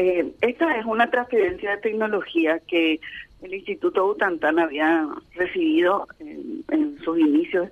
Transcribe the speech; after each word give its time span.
eh, 0.00 0.32
esta 0.40 0.78
es 0.78 0.86
una 0.86 1.10
transferencia 1.10 1.72
de 1.72 1.82
tecnología 1.82 2.58
que 2.60 2.98
el 3.42 3.52
Instituto 3.52 4.06
Butantan 4.06 4.58
había 4.58 5.06
recibido 5.34 6.08
en, 6.20 6.98
sus 7.04 7.18
inicios, 7.18 7.68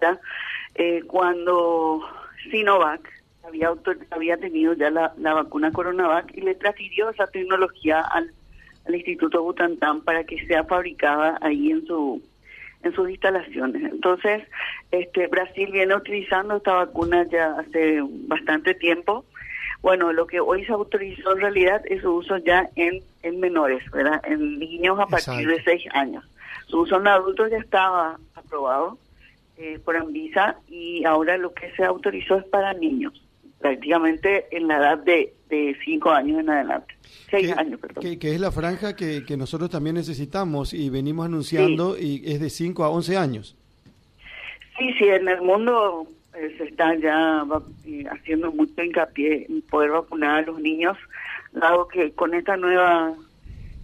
eh, 0.74 1.02
cuando 1.06 2.02
Sinovac 2.50 3.00
había, 3.44 3.72
había 4.10 4.36
tenido 4.36 4.74
ya 4.74 4.90
la, 4.90 5.14
vacuna 5.16 5.72
Coronavac 5.72 6.36
y 6.36 6.42
le 6.42 6.54
transfirió 6.54 7.08
esa 7.08 7.26
tecnología 7.28 8.00
al, 8.00 8.30
Instituto 8.90 9.42
Butantan 9.42 10.02
para 10.02 10.24
que 10.24 10.46
sea 10.46 10.64
fabricada 10.64 11.38
ahí 11.40 11.70
en 11.70 11.86
su 11.86 12.22
en 12.82 12.92
sus 12.94 13.10
instalaciones. 13.10 13.82
Entonces, 13.90 14.44
este 14.90 15.26
Brasil 15.26 15.70
viene 15.72 15.96
utilizando 15.96 16.56
esta 16.56 16.74
vacuna 16.74 17.26
ya 17.28 17.58
hace 17.58 18.00
bastante 18.02 18.74
tiempo. 18.74 19.24
Bueno, 19.82 20.12
lo 20.12 20.26
que 20.26 20.40
hoy 20.40 20.64
se 20.64 20.72
autorizó 20.72 21.32
en 21.32 21.40
realidad 21.40 21.82
es 21.86 22.02
su 22.02 22.10
uso 22.10 22.36
ya 22.38 22.68
en, 22.74 23.02
en 23.22 23.40
menores, 23.40 23.88
¿verdad? 23.90 24.20
En 24.24 24.58
niños 24.58 24.98
a 24.98 25.06
partir 25.06 25.48
de 25.48 25.62
6 25.62 25.84
años. 25.92 26.24
Su 26.66 26.80
uso 26.80 26.96
en 26.96 27.06
adultos 27.06 27.50
ya 27.50 27.58
estaba 27.58 28.18
aprobado 28.34 28.98
eh, 29.56 29.78
por 29.84 29.96
Anvisa 29.96 30.56
y 30.68 31.04
ahora 31.04 31.38
lo 31.38 31.54
que 31.54 31.70
se 31.72 31.84
autorizó 31.84 32.36
es 32.36 32.44
para 32.46 32.74
niños, 32.74 33.22
prácticamente 33.60 34.46
en 34.50 34.68
la 34.68 34.78
edad 34.78 34.98
de 34.98 35.32
5 35.84 36.10
años 36.10 36.40
en 36.40 36.50
adelante. 36.50 36.94
6 37.30 37.56
años, 37.56 37.80
perdón. 37.80 38.18
Que, 38.18 38.34
es 38.34 38.40
la 38.40 38.50
franja 38.50 38.96
que, 38.96 39.24
que, 39.24 39.36
nosotros 39.36 39.70
también 39.70 39.96
necesitamos 39.96 40.74
y 40.74 40.90
venimos 40.90 41.26
anunciando 41.26 41.96
y 41.98 42.22
es 42.24 42.40
de 42.40 42.50
5 42.50 42.84
a 42.84 42.90
11 42.90 43.16
años. 43.16 43.56
Sí, 44.78 44.92
sí, 44.98 45.04
en 45.04 45.28
el 45.28 45.42
mundo 45.42 46.06
eh, 46.38 46.54
se 46.56 46.64
está 46.64 46.94
ya 46.94 47.44
eh, 47.84 48.04
haciendo 48.10 48.52
mucho 48.52 48.80
hincapié 48.80 49.46
en 49.48 49.60
poder 49.62 49.90
vacunar 49.90 50.44
a 50.44 50.46
los 50.46 50.60
niños, 50.60 50.96
dado 51.52 51.88
que 51.88 52.12
con 52.12 52.32
esta 52.32 52.56
nueva 52.56 53.12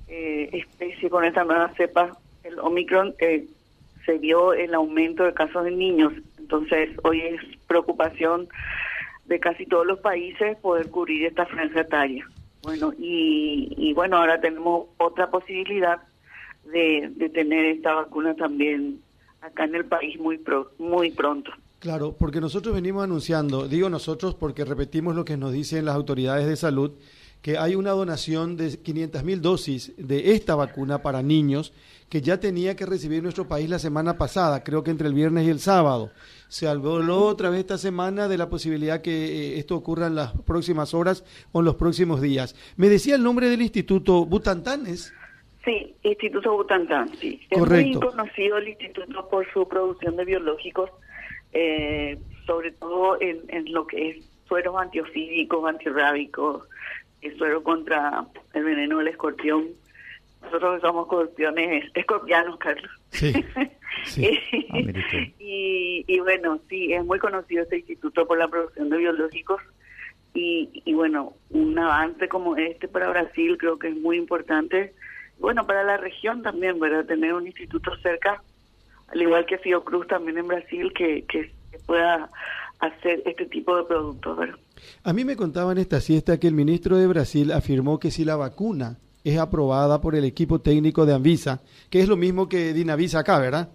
eh, 0.06 0.50
especie, 0.52 1.10
con 1.10 1.24
esta 1.24 1.42
nueva 1.42 1.72
cepa, 1.76 2.16
el 2.44 2.58
Omicron, 2.60 3.14
se 3.18 4.18
vio 4.18 4.52
el 4.52 4.72
aumento 4.74 5.24
de 5.24 5.34
casos 5.34 5.64
de 5.64 5.72
niños. 5.72 6.12
Entonces, 6.38 6.90
hoy 7.02 7.22
es 7.22 7.40
preocupación 7.66 8.48
de 9.24 9.40
casi 9.40 9.66
todos 9.66 9.86
los 9.86 9.98
países 9.98 10.56
poder 10.58 10.90
cubrir 10.90 11.24
esta 11.24 11.46
franja 11.46 11.80
etaria. 11.80 12.24
Bueno, 12.62 12.92
y, 12.98 13.92
bueno, 13.94 14.18
ahora 14.18 14.40
tenemos 14.40 14.86
otra 14.98 15.30
posibilidad 15.30 16.00
de, 16.66 17.10
de 17.16 17.28
tener 17.30 17.64
esta 17.64 17.94
vacuna 17.94 18.34
también 18.36 19.00
acá 19.40 19.64
en 19.64 19.74
el 19.74 19.86
país 19.86 20.18
muy, 20.20 20.40
muy 20.78 21.10
pronto. 21.10 21.50
Claro, 21.84 22.16
porque 22.18 22.40
nosotros 22.40 22.74
venimos 22.74 23.04
anunciando, 23.04 23.68
digo 23.68 23.90
nosotros 23.90 24.34
porque 24.34 24.64
repetimos 24.64 25.14
lo 25.14 25.22
que 25.26 25.36
nos 25.36 25.52
dicen 25.52 25.84
las 25.84 25.94
autoridades 25.94 26.46
de 26.46 26.56
salud, 26.56 26.92
que 27.42 27.58
hay 27.58 27.74
una 27.74 27.90
donación 27.90 28.56
de 28.56 28.78
500 28.78 29.22
mil 29.22 29.42
dosis 29.42 29.92
de 29.98 30.32
esta 30.32 30.54
vacuna 30.54 31.02
para 31.02 31.22
niños 31.22 31.74
que 32.08 32.22
ya 32.22 32.40
tenía 32.40 32.74
que 32.74 32.86
recibir 32.86 33.22
nuestro 33.22 33.46
país 33.46 33.68
la 33.68 33.78
semana 33.78 34.16
pasada, 34.16 34.64
creo 34.64 34.82
que 34.82 34.92
entre 34.92 35.08
el 35.08 35.12
viernes 35.12 35.46
y 35.46 35.50
el 35.50 35.60
sábado. 35.60 36.10
Se 36.48 36.66
habló 36.66 37.26
otra 37.26 37.50
vez 37.50 37.60
esta 37.60 37.76
semana 37.76 38.28
de 38.28 38.38
la 38.38 38.48
posibilidad 38.48 39.02
que 39.02 39.12
eh, 39.12 39.58
esto 39.58 39.76
ocurra 39.76 40.06
en 40.06 40.14
las 40.14 40.32
próximas 40.40 40.94
horas 40.94 41.22
o 41.52 41.58
en 41.58 41.66
los 41.66 41.74
próximos 41.74 42.22
días. 42.22 42.56
Me 42.78 42.88
decía 42.88 43.14
el 43.16 43.22
nombre 43.22 43.50
del 43.50 43.60
instituto 43.60 44.24
Butantan, 44.24 44.86
¿es? 44.86 45.12
Sí, 45.66 45.94
Instituto 46.02 46.50
Butantan, 46.54 47.14
sí. 47.16 47.42
Es 47.50 47.58
muy 47.58 47.92
conocido 47.92 48.56
el 48.56 48.68
instituto 48.68 49.28
por 49.28 49.46
su 49.52 49.68
producción 49.68 50.16
de 50.16 50.24
biológicos, 50.24 50.88
eh, 51.54 52.18
sobre 52.46 52.72
todo 52.72 53.20
en, 53.20 53.42
en 53.48 53.72
lo 53.72 53.86
que 53.86 54.10
es 54.10 54.30
sueros 54.46 54.76
antiofídicos, 54.76 55.66
antirrábicos, 55.66 56.68
suero 57.38 57.62
contra 57.62 58.26
el 58.52 58.64
veneno 58.64 58.98
del 58.98 59.08
escorpión. 59.08 59.68
Nosotros 60.42 60.80
somos 60.82 61.06
escorpiones, 61.06 61.90
escorpianos, 61.94 62.58
Carlos. 62.58 62.90
Sí, 63.10 63.32
y, 65.38 66.04
y, 66.06 66.20
bueno, 66.20 66.60
sí, 66.68 66.92
es 66.92 67.04
muy 67.04 67.18
conocido 67.18 67.62
este 67.62 67.78
instituto 67.78 68.26
por 68.26 68.38
la 68.38 68.48
producción 68.48 68.90
de 68.90 68.98
biológicos. 68.98 69.62
Y, 70.34 70.82
y 70.84 70.94
bueno, 70.94 71.34
un 71.50 71.78
avance 71.78 72.28
como 72.28 72.56
este 72.56 72.88
para 72.88 73.08
Brasil 73.08 73.56
creo 73.56 73.78
que 73.78 73.88
es 73.88 73.96
muy 73.96 74.16
importante. 74.18 74.92
Bueno, 75.38 75.66
para 75.66 75.84
la 75.84 75.96
región 75.96 76.42
también, 76.42 76.78
¿verdad? 76.78 77.06
Tener 77.06 77.32
un 77.32 77.46
instituto 77.46 77.96
cerca, 78.02 78.42
al 79.14 79.22
igual 79.22 79.46
que 79.46 79.58
Fiocruz 79.58 80.06
también 80.06 80.38
en 80.38 80.48
Brasil, 80.48 80.92
que, 80.92 81.24
que 81.24 81.50
pueda 81.86 82.28
hacer 82.80 83.22
este 83.24 83.46
tipo 83.46 83.76
de 83.76 83.84
productos. 83.84 84.36
¿verdad? 84.36 84.58
A 85.04 85.12
mí 85.12 85.24
me 85.24 85.36
contaban 85.36 85.78
esta 85.78 86.00
siesta 86.00 86.38
que 86.38 86.48
el 86.48 86.54
ministro 86.54 86.96
de 86.98 87.06
Brasil 87.06 87.52
afirmó 87.52 87.98
que 87.98 88.10
si 88.10 88.24
la 88.24 88.36
vacuna 88.36 88.98
es 89.22 89.38
aprobada 89.38 90.00
por 90.00 90.14
el 90.14 90.24
equipo 90.24 90.60
técnico 90.60 91.06
de 91.06 91.14
Anvisa, 91.14 91.62
que 91.90 92.00
es 92.00 92.08
lo 92.08 92.16
mismo 92.16 92.48
que 92.48 92.72
Dinavisa 92.74 93.20
acá, 93.20 93.38
¿verdad? 93.38 93.70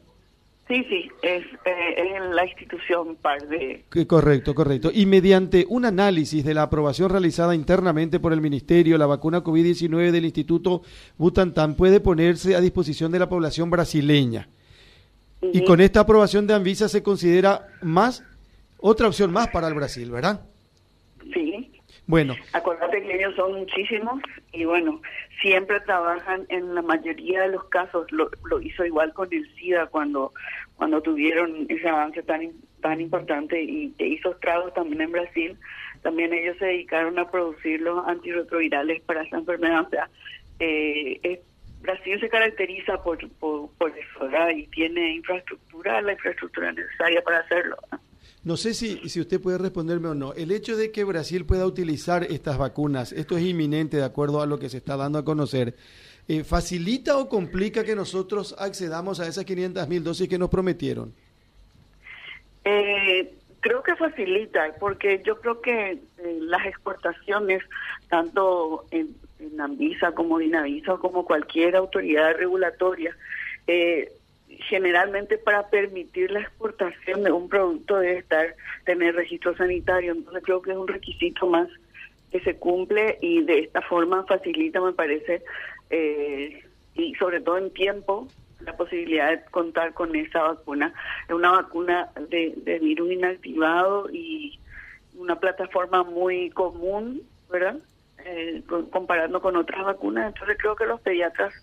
Sí, 0.67 0.85
sí, 0.88 1.09
es, 1.23 1.44
eh, 1.66 2.19
la 2.31 2.45
institución 2.45 3.16
par 3.16 3.41
de... 3.47 3.85
Correcto, 4.06 4.53
correcto. 4.53 4.91
Y 4.94 5.07
mediante 5.07 5.66
un 5.67 5.83
análisis 5.83 6.45
de 6.45 6.53
la 6.53 6.61
aprobación 6.61 7.09
realizada 7.09 7.56
internamente 7.56 8.19
por 8.19 8.33
el 8.33 8.41
Ministerio, 8.41 9.00
la 9.00 9.07
vacuna 9.07 9.44
COVID-19 9.44 10.11
del 10.11 10.25
Instituto 10.25 10.83
Butantan 11.17 11.73
puede 11.75 12.00
ponerse 12.00 12.56
a 12.56 12.61
disposición 12.61 13.11
de 13.11 13.17
la 13.17 13.27
población 13.27 13.71
brasileña. 13.71 14.47
Y 15.41 15.63
con 15.63 15.79
esta 15.79 16.01
aprobación 16.01 16.47
de 16.47 16.53
Anvisa 16.53 16.89
se 16.89 17.01
considera 17.01 17.67
más 17.81 18.23
otra 18.77 19.07
opción 19.07 19.31
más 19.31 19.47
para 19.50 19.67
el 19.67 19.73
Brasil, 19.73 20.11
¿verdad? 20.11 20.41
Sí. 21.33 21.72
Bueno. 22.07 22.35
Acuérdate 22.53 23.01
que 23.03 23.16
ellos 23.16 23.35
son 23.35 23.53
muchísimos 23.53 24.22
y 24.51 24.66
bueno, 24.66 25.01
siempre 25.41 25.79
trabajan 25.81 26.45
en 26.50 26.73
la 26.75 26.81
mayoría 26.81 27.44
de 27.44 27.50
los 27.50 27.63
casos. 27.66 28.07
Lo, 28.11 28.29
hizo 28.61 28.85
igual 28.85 29.13
con 29.13 29.31
el 29.31 29.47
SIDA 29.55 29.88
cuando 29.88 30.33
cuando 30.75 31.01
tuvieron 31.01 31.66
ese 31.69 31.88
avance 31.88 32.23
tan 32.23 32.51
tan 32.81 33.01
importante 33.01 33.61
y 33.61 33.91
que 33.97 34.07
hizo 34.07 34.31
estragos 34.31 34.73
también 34.73 35.01
en 35.01 35.11
Brasil. 35.11 35.57
También 36.01 36.33
ellos 36.33 36.57
se 36.57 36.66
dedicaron 36.66 37.19
a 37.19 37.29
producir 37.29 37.81
los 37.81 38.07
antirretrovirales 38.07 39.01
para 39.01 39.23
esa 39.23 39.38
enfermedad. 39.38 39.85
O 39.85 39.89
sea, 39.89 40.09
eh, 40.59 41.41
Brasil 41.81 42.19
se 42.19 42.29
caracteriza 42.29 43.01
por, 43.03 43.29
por, 43.39 43.59
Y 44.55 44.67
tiene 44.67 45.16
infraestructura, 45.16 46.01
la 46.01 46.13
infraestructura 46.13 46.72
necesaria 46.72 47.22
para 47.22 47.39
hacerlo. 47.39 47.77
No 48.44 48.55
sé 48.55 48.73
si, 48.73 49.09
si 49.09 49.19
usted 49.19 49.41
puede 49.41 49.57
responderme 49.57 50.07
o 50.07 50.16
no. 50.16 50.33
El 50.33 50.51
hecho 50.51 50.77
de 50.77 50.91
que 50.91 51.03
Brasil 51.03 51.45
pueda 51.45 51.66
utilizar 51.66 52.23
estas 52.23 52.57
vacunas, 52.57 53.11
esto 53.11 53.38
es 53.38 53.44
inminente 53.44 53.97
de 53.97 54.05
acuerdo 54.05 54.41
a 54.41 54.45
lo 54.45 54.59
que 54.59 54.69
se 54.69 54.77
está 54.77 54.95
dando 54.95 55.19
a 55.19 55.25
conocer, 55.25 55.75
eh, 56.27 56.44
¿facilita 56.44 57.17
o 57.17 57.27
complica 57.27 57.83
que 57.83 57.95
nosotros 57.95 58.55
accedamos 58.57 59.19
a 59.19 59.27
esas 59.27 59.45
500 59.45 59.88
mil 59.89 60.03
dosis 60.03 60.29
que 60.29 60.38
nos 60.38 60.50
prometieron? 60.50 61.13
Eh, 62.63 63.33
creo 63.59 63.83
que 63.83 63.95
facilita, 63.95 64.73
porque 64.79 65.21
yo 65.25 65.41
creo 65.41 65.59
que 65.59 65.91
eh, 65.91 66.38
las 66.41 66.66
exportaciones, 66.66 67.63
tanto 68.09 68.85
en, 68.91 69.16
en 69.39 69.59
Anvisa 69.59 70.11
como 70.13 70.38
Dinavisa 70.38 70.94
o 70.94 71.00
como 71.00 71.25
cualquier 71.25 71.75
autoridad 71.75 72.35
regulatoria, 72.35 73.16
eh, 73.72 74.12
generalmente 74.68 75.38
para 75.38 75.69
permitir 75.69 76.31
la 76.31 76.40
exportación 76.40 77.24
de 77.24 77.31
un 77.31 77.47
producto 77.47 78.00
debe 78.00 78.18
estar 78.18 78.56
tener 78.84 79.16
registro 79.16 79.56
sanitario, 79.56 80.12
entonces 80.13 80.41
creo 80.44 80.62
que 80.63 80.72
es 80.72 80.78
un 80.78 80.88
requisito 80.88 81.46
más 81.46 81.68
que 82.31 82.40
se 82.40 82.56
cumple 82.56 83.19
y 83.22 83.44
de 83.44 83.59
esta 83.59 83.81
forma 83.81 84.24
facilita, 84.25 84.81
me 84.81 84.94
parece, 84.94 85.44
eh, 85.91 86.63
y 86.96 87.13
sobre 87.16 87.41
todo 87.41 87.59
en 87.59 87.72
tiempo, 87.72 88.28
la 88.62 88.75
posibilidad 88.75 89.30
de 89.30 89.46
contar 89.52 89.94
con 89.94 90.16
esa 90.16 90.41
vacuna. 90.41 90.94
Es 91.28 91.36
una 91.36 91.51
vacuna 91.51 92.09
de, 92.30 92.53
de 92.57 92.80
virus 92.80 93.12
inactivado 93.12 94.09
y 94.12 94.59
una 95.16 95.40
plataforma 95.40 96.03
muy 96.03 96.50
común, 96.50 97.22
¿verdad? 97.51 97.78
Eh, 98.25 98.63
comparando 98.91 99.41
con 99.41 99.56
otras 99.56 99.86
vacunas, 99.86 100.33
entonces 100.33 100.57
creo 100.60 100.75
que 100.75 100.86
los 100.86 101.00
pediatras 101.01 101.54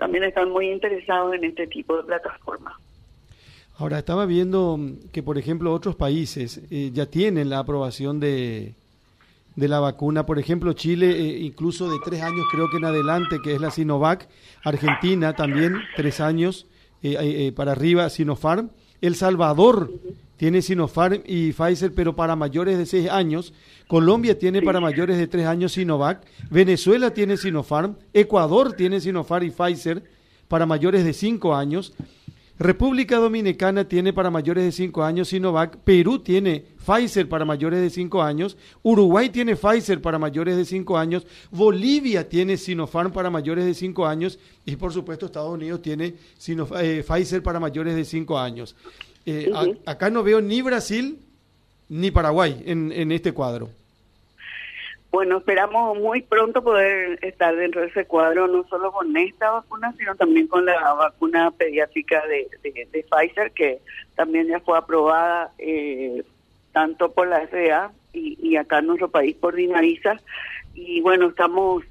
también 0.00 0.24
están 0.24 0.50
muy 0.50 0.68
interesados 0.68 1.34
en 1.34 1.44
este 1.44 1.68
tipo 1.68 1.96
de 1.96 2.02
plataformas. 2.02 2.74
Ahora, 3.76 3.98
estaba 3.98 4.26
viendo 4.26 4.78
que, 5.12 5.22
por 5.22 5.38
ejemplo, 5.38 5.72
otros 5.72 5.94
países 5.94 6.60
eh, 6.70 6.90
ya 6.92 7.06
tienen 7.06 7.48
la 7.48 7.60
aprobación 7.60 8.18
de, 8.18 8.74
de 9.54 9.68
la 9.68 9.78
vacuna. 9.78 10.26
Por 10.26 10.38
ejemplo, 10.38 10.72
Chile, 10.72 11.10
eh, 11.10 11.38
incluso 11.38 11.90
de 11.90 11.98
tres 12.04 12.22
años, 12.22 12.44
creo 12.50 12.68
que 12.68 12.78
en 12.78 12.86
adelante, 12.86 13.36
que 13.42 13.54
es 13.54 13.60
la 13.60 13.70
Sinovac. 13.70 14.28
Argentina 14.64 15.34
también, 15.34 15.76
tres 15.96 16.20
años 16.20 16.66
eh, 17.02 17.52
para 17.54 17.72
arriba, 17.72 18.10
Sinopharm. 18.10 18.70
El 19.00 19.14
Salvador 19.14 19.92
tiene 20.36 20.62
Sinopharm 20.62 21.22
y 21.26 21.52
Pfizer, 21.52 21.92
pero 21.94 22.16
para 22.16 22.36
mayores 22.36 22.78
de 22.78 22.86
seis 22.86 23.10
años. 23.10 23.52
Colombia 23.88 24.38
tiene 24.38 24.62
para 24.62 24.80
mayores 24.80 25.18
de 25.18 25.26
tres 25.26 25.46
años 25.46 25.72
Sinovac. 25.72 26.24
Venezuela 26.50 27.12
tiene 27.12 27.36
Sinopharm. 27.36 27.96
Ecuador 28.14 28.72
tiene 28.72 29.00
Sinopharm 29.00 29.46
y 29.46 29.50
Pfizer 29.50 30.02
para 30.48 30.66
mayores 30.66 31.04
de 31.04 31.12
cinco 31.12 31.54
años. 31.54 31.92
República 32.60 33.16
Dominicana 33.16 33.88
tiene 33.88 34.12
para 34.12 34.30
mayores 34.30 34.62
de 34.64 34.72
5 34.72 35.02
años 35.02 35.28
Sinovac, 35.28 35.78
Perú 35.78 36.18
tiene 36.18 36.66
Pfizer 36.76 37.26
para 37.26 37.46
mayores 37.46 37.80
de 37.80 37.88
5 37.88 38.22
años, 38.22 38.58
Uruguay 38.82 39.30
tiene 39.30 39.56
Pfizer 39.56 40.02
para 40.02 40.18
mayores 40.18 40.58
de 40.58 40.66
5 40.66 40.98
años, 40.98 41.26
Bolivia 41.50 42.28
tiene 42.28 42.58
Sinopharm 42.58 43.12
para 43.12 43.30
mayores 43.30 43.64
de 43.64 43.72
5 43.72 44.06
años 44.06 44.38
y 44.66 44.76
por 44.76 44.92
supuesto 44.92 45.24
Estados 45.24 45.54
Unidos 45.54 45.80
tiene 45.80 46.12
eh, 46.82 47.02
Pfizer 47.08 47.42
para 47.42 47.58
mayores 47.58 47.96
de 47.96 48.04
5 48.04 48.38
años. 48.38 48.76
Eh, 49.24 49.50
acá 49.86 50.10
no 50.10 50.22
veo 50.22 50.42
ni 50.42 50.60
Brasil 50.60 51.18
ni 51.88 52.10
Paraguay 52.10 52.62
en, 52.66 52.92
en 52.92 53.10
este 53.10 53.32
cuadro. 53.32 53.70
Bueno, 55.10 55.38
esperamos 55.38 55.98
muy 55.98 56.22
pronto 56.22 56.62
poder 56.62 57.18
estar 57.22 57.56
dentro 57.56 57.80
de 57.80 57.88
ese 57.88 58.04
cuadro, 58.04 58.46
no 58.46 58.64
solo 58.68 58.92
con 58.92 59.16
esta 59.16 59.50
vacuna, 59.50 59.92
sino 59.98 60.14
también 60.14 60.46
con 60.46 60.64
la 60.64 60.94
vacuna 60.94 61.50
pediátrica 61.50 62.24
de, 62.28 62.48
de, 62.62 63.04
Pfizer, 63.10 63.50
que 63.50 63.80
también 64.14 64.46
ya 64.46 64.60
fue 64.60 64.78
aprobada 64.78 65.50
eh, 65.58 66.22
tanto 66.72 67.10
por 67.10 67.26
la 67.26 67.44
FDA 67.48 67.90
y, 68.12 68.38
y, 68.40 68.56
acá 68.56 68.78
en 68.78 68.86
nuestro 68.86 69.10
país 69.10 69.34
por 69.34 69.56
Dinariza. 69.56 70.20
Y 70.74 71.00
bueno, 71.00 71.28
estamos 71.28 71.82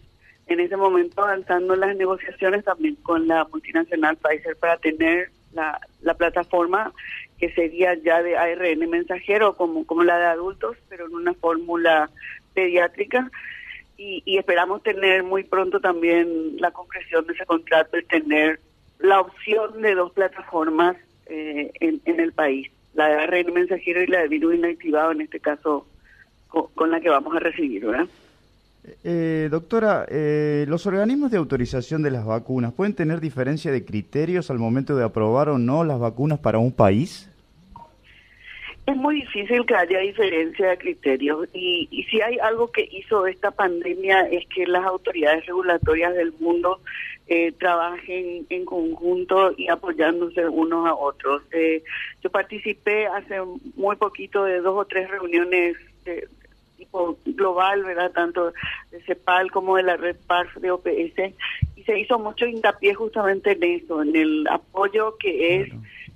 en 0.48 0.62
ese 0.62 0.78
momento 0.78 1.22
avanzando 1.22 1.76
las 1.76 1.98
negociaciones 1.98 2.64
también 2.64 2.96
con 2.96 3.28
la 3.28 3.44
multinacional 3.46 4.16
Pfizer 4.16 4.56
para 4.56 4.78
tener 4.78 5.30
la, 5.54 5.80
la 6.02 6.14
plataforma 6.14 6.94
que 7.38 7.52
sería 7.54 7.96
ya 7.96 8.22
de 8.22 8.38
ARN 8.38 8.90
mensajero 8.90 9.56
como, 9.56 9.86
como 9.86 10.04
la 10.04 10.18
de 10.18 10.26
adultos, 10.26 10.78
pero 10.90 11.08
en 11.08 11.16
una 11.16 11.34
fórmula 11.34 12.10
pediátrica 12.60 13.32
y, 13.98 14.38
esperamos 14.38 14.84
tener 14.84 15.24
muy 15.24 15.44
pronto 15.44 15.80
también 15.80 16.58
la 16.58 16.72
concreción 16.72 17.26
de 17.26 17.34
ese 17.34 17.46
contrato 17.46 17.98
y 17.98 18.06
tener 18.06 18.60
la 19.00 19.22
opción 19.22 19.82
de 19.82 19.96
dos 19.96 20.12
plataformas 20.12 20.96
eh, 21.28 21.72
en, 21.80 22.20
el 22.20 22.32
país, 22.34 22.70
la 22.94 23.08
de 23.08 23.16
ARN 23.16 23.54
mensajero 23.54 24.02
y 24.02 24.08
la 24.08 24.20
de 24.20 24.28
virus 24.28 24.56
inactivado, 24.56 25.12
en 25.12 25.22
este 25.22 25.40
caso 25.40 25.86
con, 26.48 26.92
la 26.92 27.00
que 27.00 27.10
vamos 27.10 27.36
a 27.36 27.40
recibir, 27.40 27.86
¿verdad? 27.86 28.08
Eh, 29.04 29.50
doctora, 29.52 30.06
eh, 30.10 30.66
¿los 30.68 30.86
organismos 30.86 31.32
de 31.32 31.38
autorización 31.38 32.02
de 32.02 32.12
las 32.12 32.26
vacunas 32.26 32.74
pueden 32.74 32.96
tener 32.96 33.20
diferencia 33.20 33.72
de 33.72 33.86
criterios 33.86 34.50
al 34.50 34.60
momento 34.60 34.96
de 34.96 35.04
aprobar 35.04 35.50
o 35.50 35.58
no 35.58 35.84
las 35.84 36.00
vacunas 36.00 36.40
para 36.40 36.58
un 36.58 36.72
país? 36.72 37.29
Es 38.90 38.98
muy 38.98 39.22
difícil 39.22 39.66
que 39.66 39.76
haya 39.76 40.00
diferencia 40.00 40.70
de 40.70 40.78
criterios 40.78 41.48
y, 41.54 41.88
y 41.92 42.04
si 42.06 42.22
hay 42.22 42.40
algo 42.40 42.72
que 42.72 42.88
hizo 42.92 43.28
esta 43.28 43.52
pandemia 43.52 44.22
es 44.22 44.48
que 44.48 44.66
las 44.66 44.84
autoridades 44.84 45.46
regulatorias 45.46 46.16
del 46.16 46.34
mundo 46.40 46.80
eh, 47.28 47.52
trabajen 47.52 48.48
en 48.50 48.66
conjunto 48.66 49.54
y 49.56 49.68
apoyándose 49.68 50.48
unos 50.50 50.88
a 50.88 50.96
otros. 50.96 51.44
Eh, 51.52 51.84
yo 52.24 52.32
participé 52.32 53.06
hace 53.06 53.36
muy 53.76 53.96
poquito 53.98 54.46
de 54.46 54.60
dos 54.62 54.76
o 54.76 54.86
tres 54.86 55.08
reuniones 55.12 55.78
de 56.06 56.28
tipo 56.78 57.20
global, 57.26 57.84
¿verdad? 57.84 58.12
Tanto 58.12 58.54
de 58.90 59.02
CEPAL 59.04 59.52
como 59.52 59.76
de 59.76 59.84
la 59.84 59.98
red 59.98 60.16
PARF 60.26 60.56
de 60.56 60.72
OPS 60.72 61.36
y 61.76 61.84
se 61.84 62.00
hizo 62.00 62.18
mucho 62.18 62.48
hincapié 62.48 62.96
justamente 62.96 63.52
en 63.52 63.64
eso, 63.64 64.02
en 64.02 64.16
el 64.16 64.48
apoyo 64.48 65.16
que 65.20 65.62
es 65.62 65.70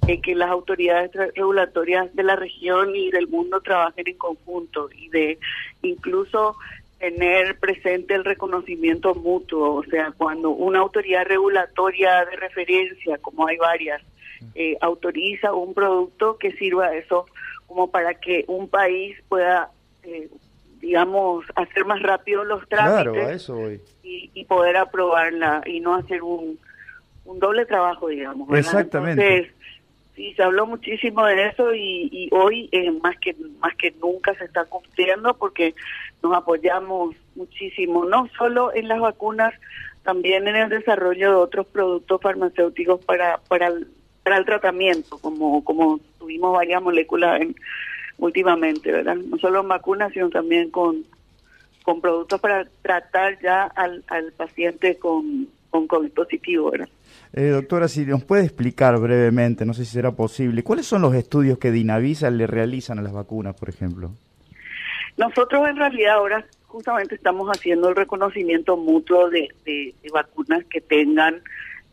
que 0.06 0.36
las 0.36 0.50
autoridades 0.50 1.12
regulatorias 1.36 2.14
de 2.16 2.24
la 2.24 2.36
región 2.36 2.96
y 2.96 3.12
del 3.12 3.28
mundo 3.28 3.62
trabajen 3.62 4.08
en 4.08 4.18
conjunto 4.18 4.90
y 4.92 5.10
de 5.10 5.40
incluso 5.82 6.56
tener 7.00 7.60
presente 7.60 8.14
el 8.14 8.24
reconocimiento 8.24 9.14
mutuo, 9.14 9.76
o 9.76 9.84
sea, 9.84 10.14
cuando 10.16 10.52
una 10.52 10.80
autoridad 10.80 11.26
regulatoria 11.26 12.24
de 12.26 12.38
referencia, 12.38 13.18
como 13.18 13.46
hay 13.46 13.58
varias, 13.58 14.02
eh, 14.56 14.78
autoriza 14.80 15.54
un 15.54 15.74
producto 15.74 16.38
que 16.38 16.54
sirva 16.54 16.96
eso 16.96 17.26
como 17.68 17.90
para 17.90 18.14
que 18.14 18.46
un 18.48 18.70
país 18.70 19.18
pueda, 19.28 19.70
eh, 20.04 20.30
digamos, 20.80 21.46
hacer 21.56 21.86
más 21.86 22.02
rápido 22.02 22.44
los 22.44 22.68
trámites 22.70 23.50
Y, 24.04 24.46
poder 24.46 24.78
aprobarla 24.78 25.62
y 25.66 25.80
no 25.80 25.96
hacer 25.96 26.22
un, 26.22 26.60
un 27.26 27.40
doble 27.40 27.66
trabajo, 27.66 28.10
digamos. 28.10 28.48
Exactamente. 28.58 29.52
Sí, 30.16 30.34
se 30.36 30.44
habló 30.44 30.68
muchísimo 30.68 31.26
de 31.26 31.48
eso 31.48 31.74
y, 31.74 32.30
hoy 32.32 32.70
eh, 32.72 32.92
más 32.92 33.18
que 33.18 33.36
más 33.60 33.76
que 33.76 33.92
nunca 34.00 34.36
se 34.36 34.46
está 34.46 34.66
cumpliendo 34.66 35.34
porque 35.36 35.74
nos 36.22 36.36
apoyamos 36.36 37.16
muchísimo, 37.36 38.06
no 38.06 38.30
solo 38.38 38.72
en 38.76 38.88
las 38.88 39.00
vacunas, 39.00 39.54
también 40.04 40.48
en 40.48 40.56
el 40.56 40.70
desarrollo 40.70 41.30
de 41.30 41.36
otros 41.36 41.66
productos 41.66 42.22
farmacéuticos 42.22 43.04
para 43.06 43.40
para 43.48 43.68
el, 43.68 43.88
para 44.22 44.38
el 44.38 44.46
tratamiento, 44.46 45.18
como 45.18 45.64
como 45.64 46.00
tuvimos 46.20 46.54
varias 46.54 46.82
moléculas 46.84 47.42
en, 47.42 47.56
últimamente, 48.20 48.92
¿verdad? 48.92 49.16
No 49.16 49.38
solo 49.40 49.62
en 49.62 49.68
vacunas, 49.68 50.14
sino 50.14 50.30
también 50.30 50.70
con 50.70 51.06
con 51.84 52.02
productos 52.02 52.40
para 52.40 52.66
tratar 52.82 53.40
ya 53.42 53.64
al, 53.64 54.04
al 54.08 54.32
paciente 54.32 54.98
con, 54.98 55.48
con 55.70 55.88
COVID 55.88 56.12
positivo, 56.12 56.72
¿verdad? 56.72 56.90
Eh, 57.36 57.48
doctora, 57.48 57.88
si 57.88 58.06
nos 58.06 58.24
puede 58.24 58.44
explicar 58.44 59.00
brevemente, 59.00 59.66
no 59.66 59.74
sé 59.74 59.86
si 59.86 59.94
será 59.94 60.12
posible, 60.12 60.64
¿cuáles 60.64 60.86
son 60.86 61.02
los 61.02 61.16
estudios 61.16 61.58
que 61.58 61.72
Dinavisa 61.72 62.30
le 62.30 62.46
realizan 62.46 63.00
a 63.00 63.02
las 63.02 63.12
vacunas, 63.12 63.56
por 63.56 63.70
ejemplo? 63.70 64.12
Nosotros 65.18 65.68
en 65.68 65.78
realidad 65.78 66.14
ahora 66.14 66.46
justamente 66.68 67.16
estamos 67.16 67.50
haciendo 67.50 67.90
el 67.90 67.96
reconocimiento 67.96 68.78
mutuo 68.78 69.30
de, 69.32 69.50
vacunas 70.12 70.64
que 70.66 70.82
tengan 70.82 71.42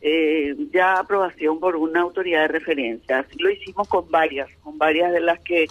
eh, 0.02 0.54
ya 0.72 0.98
aprobación 0.98 1.58
por 1.58 1.76
una 1.76 2.02
autoridad 2.02 2.42
de 2.42 2.48
referencia. 2.48 3.20
Así 3.20 3.38
lo 3.38 3.50
hicimos 3.50 3.88
con 3.88 4.10
varias, 4.10 4.48
con 4.62 4.76
varias 4.76 5.12
de 5.12 5.20
las 5.20 5.40
que 5.40 5.68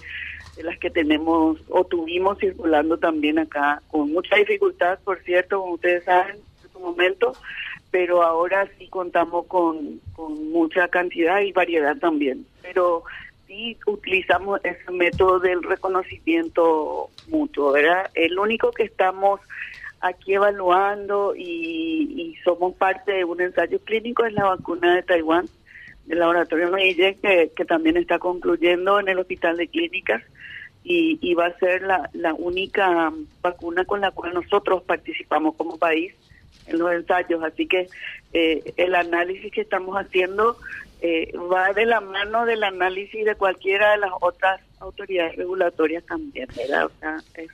de 0.58 0.64
las 0.64 0.78
que 0.78 0.90
tenemos 0.90 1.58
o 1.70 1.86
tuvimos 1.86 2.38
circulando 2.38 2.98
también 2.98 3.40
acá, 3.40 3.82
con 3.88 4.12
mucha 4.12 4.36
dificultad, 4.36 5.00
por 5.06 5.20
cierto, 5.20 5.62
como 5.62 5.76
ustedes 5.76 6.04
saben, 6.04 6.36
en 6.36 6.72
su 6.74 6.80
momento, 6.80 7.34
pero 7.92 8.22
ahora 8.24 8.68
sí 8.78 8.88
contamos 8.88 9.46
con, 9.48 10.00
mucha 10.52 10.88
cantidad 10.90 11.40
y 11.42 11.52
variedad 11.52 11.98
también. 11.98 12.46
Pero 12.62 13.04
sí 13.48 13.78
utilizamos 13.88 14.60
ese 14.64 14.92
método 14.92 15.40
del 15.40 15.64
reconocimiento 15.64 17.10
mutuo, 17.30 17.72
¿verdad? 17.72 18.10
El 18.14 18.38
único 18.38 18.72
que 18.72 18.84
estamos 18.84 19.40
aquí 20.02 20.34
evaluando 20.34 21.34
y, 21.36 22.38
somos 22.44 22.74
parte 22.76 23.12
de 23.12 23.26
un 23.26 23.42
ensayo 23.42 23.80
clínico 23.80 24.26
es 24.26 24.34
la 24.34 24.46
vacuna 24.46 24.96
de 24.96 25.04
Taiwán, 25.04 25.48
del 26.06 26.20
laboratorio 26.20 26.72
Meiji, 26.72 27.16
que, 27.16 27.52
que 27.56 27.66
también 27.66 27.98
está 27.98 28.18
concluyendo 28.18 29.00
en 29.00 29.10
el 29.10 29.20
Hospital 29.20 29.58
de 29.58 29.68
Clínicas 29.68 30.24
y, 30.84 31.20
y 31.22 31.34
va 31.34 31.48
a 31.48 31.58
ser 31.60 31.82
la, 31.84 32.10
la 32.14 32.34
única 32.34 33.12
vacuna 33.42 33.84
con 33.86 34.02
la 34.02 34.12
cual 34.12 34.34
nosotros 34.34 34.84
participamos 34.84 35.56
como 35.56 35.78
país 35.78 36.14
en 36.70 36.80
los 36.80 36.92
ensayos. 36.92 37.44
Así 37.44 37.68
que 37.68 37.88
eh, 38.34 38.74
el 38.78 38.96
análisis 38.96 39.52
que 39.52 39.62
estamos 39.62 39.96
haciendo 39.96 40.58
eh, 41.02 41.32
va 41.52 41.72
de 41.74 41.86
la 41.86 42.02
mano 42.02 42.46
del 42.46 42.64
análisis 42.64 43.26
de 43.26 43.36
cualquiera 43.36 43.92
de 43.92 43.98
las 44.00 44.12
otras 44.22 44.62
autoridades 44.80 45.36
regulatorias 45.36 46.04
también, 46.06 46.48
¿verdad? 46.56 46.86
O 46.86 46.92
sea, 47.00 47.18
es 47.36 47.50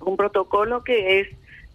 un 0.00 0.16
protocolo 0.16 0.84
que 0.84 1.20
es 1.20 1.28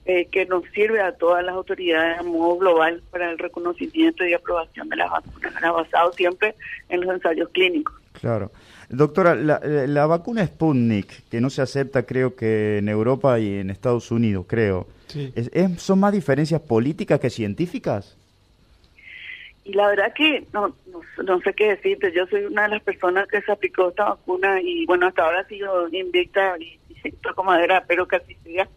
eh, 0.06 0.28
que 0.32 0.46
nos 0.46 0.64
sirve 0.74 1.02
a 1.02 1.12
todas 1.12 1.44
las 1.44 1.56
autoridades 1.56 2.20
a 2.20 2.24
modo 2.24 2.58
global 2.58 3.02
para 3.12 3.30
el 3.30 3.38
reconocimiento 3.38 4.26
y 4.26 4.34
aprobación 4.34 4.88
de 4.90 4.96
las 4.96 5.12
vacunas, 5.12 5.54
basado 5.62 6.14
siempre 6.14 6.56
en 6.90 7.02
los 7.02 7.16
ensayos 7.16 7.50
clínicos. 7.50 7.96
Claro. 8.14 8.52
Doctora, 8.90 9.36
la, 9.36 9.60
la 9.64 10.06
vacuna 10.06 10.46
Sputnik, 10.46 11.28
que 11.30 11.42
no 11.42 11.50
se 11.50 11.62
acepta 11.62 12.04
creo 12.04 12.36
que 12.36 12.78
en 12.78 12.88
Europa 12.88 13.38
y 13.40 13.58
en 13.58 13.70
Estados 13.70 14.12
Unidos, 14.12 14.46
creo, 14.48 14.88
¿son 15.78 16.00
más 16.00 16.12
diferencias 16.12 16.62
políticas 16.62 17.20
que 17.20 17.30
científicas? 17.30 18.16
Y 19.64 19.74
la 19.74 19.88
verdad 19.88 20.14
que 20.14 20.46
no, 20.54 20.74
no, 21.24 21.42
sé 21.42 21.54
qué 21.54 21.70
decirte, 21.70 22.14
yo 22.14 22.26
soy 22.28 22.46
una 22.46 22.64
de 22.64 22.70
las 22.70 22.84
personas 22.84 23.28
que 23.28 23.42
se 23.42 23.52
aplicó 23.52 23.90
esta 23.90 24.06
vacuna 24.06 24.62
y 24.62 24.86
bueno, 24.86 25.08
hasta 25.08 25.24
ahora 25.24 25.46
sigo 25.48 25.90
invicta 25.90 26.56
y, 26.58 26.80
y 27.04 27.12
toco 27.24 27.44
madera, 27.44 27.84
pero 27.86 28.08
casi 28.08 28.36
siga. 28.46 28.70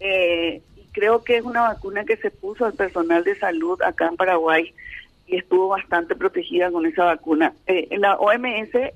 Eh, 0.00 0.60
y 0.76 0.82
creo 0.92 1.24
que 1.24 1.38
es 1.38 1.42
una 1.42 1.62
vacuna 1.62 2.04
que 2.04 2.16
se 2.18 2.30
puso 2.30 2.66
al 2.66 2.74
personal 2.74 3.24
de 3.24 3.36
salud 3.36 3.80
acá 3.80 4.06
en 4.08 4.16
Paraguay 4.16 4.74
y 5.26 5.36
estuvo 5.36 5.68
bastante 5.68 6.14
protegida 6.14 6.70
con 6.70 6.84
esa 6.84 7.04
vacuna. 7.04 7.54
Eh, 7.66 7.88
la 7.96 8.16
OMS 8.16 8.92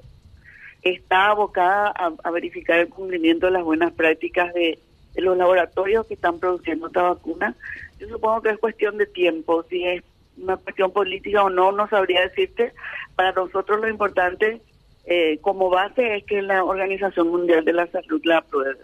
está 0.83 1.29
abocada 1.29 1.93
a, 2.23 2.31
verificar 2.31 2.79
el 2.79 2.89
cumplimiento 2.89 3.47
de 3.47 3.53
las 3.53 3.65
buenas 3.65 3.93
prácticas 3.93 4.53
de, 4.55 4.79
los 5.21 5.37
laboratorios 5.37 6.07
que 6.07 6.15
están 6.15 6.39
produciendo 6.39 6.87
esta 6.89 7.03
vacuna. 7.03 7.55
Yo 7.99 8.09
supongo 8.09 8.43
que 8.43 8.51
es 8.51 8.59
cuestión 8.59 8.99
de 8.99 9.07
tiempo, 9.07 9.65
si 9.69 9.85
es 9.85 10.03
una 10.41 10.57
cuestión 10.57 10.93
política 10.93 11.43
o 11.43 11.51
no, 11.51 11.73
no 11.73 11.89
sabría 11.89 12.23
decirte. 12.23 12.73
Para 13.17 13.33
nosotros 13.33 13.81
lo 13.81 13.89
importante 13.89 14.61
eh, 15.05 15.39
como 15.41 15.71
base 15.71 16.17
es 16.17 16.25
que 16.25 16.43
la 16.43 16.63
Organización 16.65 17.29
Mundial 17.29 17.65
de 17.65 17.73
la 17.73 17.87
Salud 17.87 18.21
la 18.25 18.39
apruebe. 18.39 18.79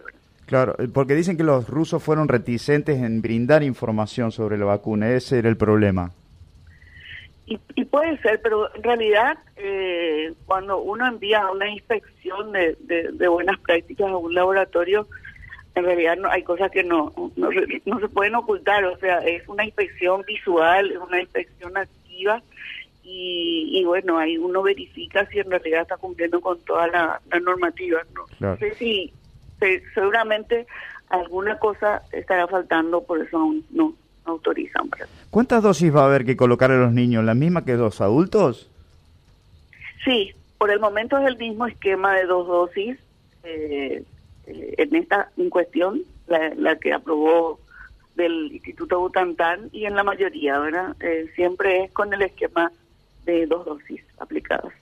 Claro, 0.46 0.74
eh, 0.78 0.88
porque 0.92 1.14
dicen 1.14 1.36
que 1.36 1.42
los 1.42 1.68
rusos 1.68 2.02
fueron 2.02 2.28
reticentes 2.28 2.98
en 3.00 3.20
brindar 3.22 3.62
información 3.62 4.32
sobre 4.32 4.58
la 4.58 4.64
vacuna, 4.64 5.10
ese 5.10 5.38
era 5.38 5.48
el 5.48 5.56
problema. 5.56 6.12
Y, 7.46 7.84
puede 7.84 8.16
ser, 8.22 8.40
pero 8.42 8.74
en 8.74 8.82
realidad 8.82 9.36
eh, 9.56 10.32
cuando 10.46 10.78
uno 10.78 11.06
envía 11.06 11.46
una 11.50 11.68
inspección 11.68 12.52
de, 12.52 12.74
de, 12.80 13.28
buenas 13.28 13.60
prácticas 13.60 14.08
a 14.08 14.16
un 14.16 14.32
laboratorio, 14.32 15.06
en 15.74 15.84
realidad 15.84 16.16
no 16.16 16.30
hay 16.30 16.42
cosas 16.42 16.70
que 16.70 16.84
no, 16.84 17.12
no, 17.36 17.50
no, 17.84 18.00
se 18.00 18.08
pueden 18.08 18.34
ocultar, 18.36 18.84
o 18.84 18.96
sea, 18.98 19.18
es 19.18 19.46
una 19.48 19.64
inspección 19.64 20.22
visual, 20.22 20.90
es 20.90 20.98
una 20.98 21.20
inspección 21.20 21.76
activa 21.76 22.42
y, 23.06 23.84
bueno, 23.84 24.18
ahí 24.18 24.38
uno 24.38 24.62
verifica 24.62 25.26
si 25.26 25.38
en 25.38 25.50
realidad 25.50 25.82
está 25.82 25.96
cumpliendo 25.98 26.40
con 26.40 26.58
toda 26.60 26.86
la, 26.86 27.20
normativa. 27.40 28.00
No, 28.40 28.56
sé 28.56 28.74
si 28.76 29.12
seguramente 29.94 30.66
alguna 31.10 31.58
cosa 31.58 32.02
estará 32.12 32.46
faltando, 32.48 33.02
por 33.02 33.20
eso 33.20 33.36
aún 33.36 33.64
no 33.70 33.94
autorizan. 34.24 34.88
¿Cuántas 35.30 35.62
dosis 35.62 35.94
va 35.94 36.02
a 36.02 36.06
haber 36.06 36.24
que 36.24 36.36
colocar 36.36 36.70
a 36.70 36.78
los 36.78 36.92
niños? 36.92 37.24
¿La 37.24 37.34
misma 37.34 37.64
que 37.64 37.74
los 37.74 38.00
adultos? 38.00 38.70
Sí, 40.02 40.32
por 40.56 40.70
el 40.70 40.80
momento 40.80 41.18
es 41.18 41.26
el 41.26 41.36
mismo 41.36 41.66
esquema 41.66 42.14
de 42.14 42.24
dos 42.24 42.46
dosis. 42.46 42.98
Eh, 43.42 44.02
eh, 44.46 44.74
en 44.78 44.94
esta 44.96 45.30
en 45.36 45.50
cuestión, 45.50 46.02
la, 46.26 46.76
que 46.76 46.92
aprobó 46.92 47.60
del 48.14 48.52
Instituto 48.52 49.00
Butantán 49.00 49.68
y 49.72 49.84
en 49.86 49.94
la 49.96 50.04
mayoría, 50.04 50.58
¿verdad? 50.58 50.96
Eh, 51.00 51.30
siempre 51.34 51.84
es 51.84 51.92
con 51.92 52.12
el 52.12 52.22
esquema 52.22 52.72
de 53.24 53.46
dos 53.46 53.64
dosis 53.64 54.00
aplicadas. 54.18 54.72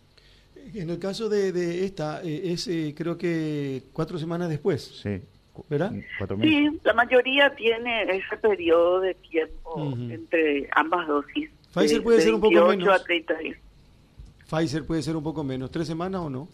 En 0.75 0.91
el 0.91 0.99
caso 0.99 1.29
de, 1.29 1.85
esta, 1.85 2.23
es 2.23 2.69
creo 2.97 3.19
que 3.19 3.83
cuatro 3.93 4.19
semanas 4.19 4.49
después. 4.49 4.83
Sí. 5.03 5.21
¿verdad? 5.69 5.93
Sí, 6.41 6.81
la 6.83 6.95
mayoría 6.95 7.55
tiene 7.55 8.03
ese 8.05 8.37
periodo 8.41 9.01
de 9.01 9.15
tiempo 9.15 9.95
entre 10.11 10.69
ambas 10.73 11.07
dosis. 11.07 11.51
Pfizer 11.75 12.03
puede 12.03 12.21
ser 12.21 12.35
un 12.35 12.41
poco 12.41 12.67
menos. 12.69 13.03
Pfizer 14.49 14.85
puede 14.87 15.03
ser 15.03 15.17
un 15.17 15.23
poco 15.23 15.45
menos, 15.45 15.71
¿tres 15.71 15.87
semanas 15.87 16.21
o 16.23 16.31
no? 16.31 16.49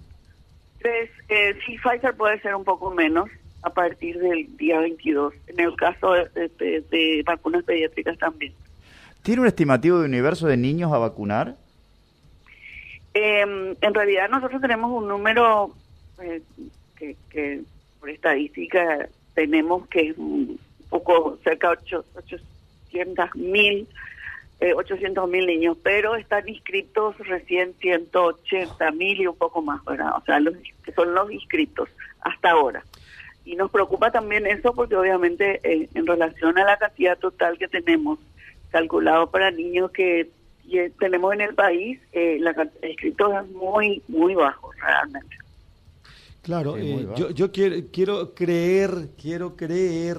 Tres, 0.80 1.10
eh, 1.28 1.56
sí, 1.66 1.76
Pfizer 1.78 2.14
puede 2.16 2.40
ser 2.40 2.54
un 2.54 2.64
poco 2.64 2.90
menos 2.90 3.28
a 3.62 3.70
partir 3.70 4.18
del 4.18 4.56
día 4.56 4.78
22, 4.80 5.34
en 5.48 5.60
el 5.60 5.74
caso 5.76 6.12
de, 6.12 7.22
vacunas 7.26 7.64
pediátricas 7.64 8.16
también. 8.18 8.52
¿Tiene 9.22 9.42
un 9.42 9.48
estimativo 9.48 9.98
de 9.98 10.06
universo 10.06 10.46
de 10.46 10.56
niños 10.56 10.92
a 10.92 10.98
vacunar? 10.98 11.56
Em, 13.14 13.74
en 13.80 13.94
realidad 13.94 14.28
nosotros 14.28 14.60
tenemos 14.60 14.90
un 14.92 15.08
número 15.08 15.74
eh, 16.22 16.40
que, 16.96 17.16
que 17.30 17.62
por 17.98 18.10
estadística 18.10 19.08
tenemos 19.34 19.88
que 19.88 20.10
es 20.10 20.18
un 20.18 20.58
poco 20.88 21.38
cerca 21.42 21.70
de 21.70 21.96
800 22.14 23.34
mil 23.34 23.88
800 24.60 25.24
eh, 25.24 25.30
mil 25.30 25.46
niños, 25.46 25.76
pero 25.82 26.16
están 26.16 26.48
inscritos 26.48 27.16
recién 27.18 27.74
180 27.80 28.90
mil 28.92 29.20
y 29.20 29.26
un 29.26 29.36
poco 29.36 29.62
más, 29.62 29.84
¿verdad? 29.84 30.12
O 30.16 30.24
sea, 30.24 30.40
los, 30.40 30.54
que 30.84 30.92
son 30.92 31.14
los 31.14 31.30
inscritos 31.30 31.88
hasta 32.20 32.50
ahora. 32.50 32.82
Y 33.44 33.56
nos 33.56 33.70
preocupa 33.70 34.10
también 34.10 34.46
eso 34.46 34.74
porque 34.74 34.96
obviamente 34.96 35.60
eh, 35.62 35.88
en 35.94 36.06
relación 36.06 36.58
a 36.58 36.64
la 36.64 36.76
cantidad 36.76 37.16
total 37.18 37.56
que 37.56 37.68
tenemos 37.68 38.18
calculado 38.70 39.30
para 39.30 39.50
niños 39.50 39.90
que 39.90 40.28
tenemos 40.98 41.32
en 41.32 41.40
el 41.40 41.54
país, 41.54 41.98
eh, 42.12 42.38
la 42.40 42.52
cantidad 42.52 42.80
de 42.82 42.90
inscritos 42.90 43.32
es 43.42 43.50
muy, 43.52 44.02
muy 44.08 44.34
bajo 44.34 44.70
realmente. 44.72 45.36
Claro, 46.42 46.76
eh, 46.76 47.06
yo, 47.16 47.30
yo 47.30 47.52
quiero, 47.52 47.76
quiero 47.92 48.34
creer, 48.34 49.08
quiero 49.20 49.56
creer 49.56 50.18